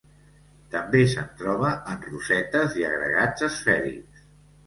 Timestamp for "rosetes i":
2.07-2.85